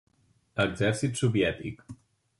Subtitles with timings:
[0.63, 1.85] Exèrcit Soviètic.